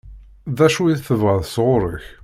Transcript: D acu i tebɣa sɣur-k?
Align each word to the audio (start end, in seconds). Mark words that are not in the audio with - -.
D 0.57 0.59
acu 0.65 0.81
i 0.93 0.95
tebɣa 0.97 1.37
sɣur-k? 1.53 2.05